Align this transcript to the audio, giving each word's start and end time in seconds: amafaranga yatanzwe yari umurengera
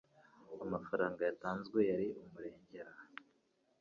amafaranga 0.63 1.21
yatanzwe 1.27 1.79
yari 1.89 2.07
umurengera 2.21 2.91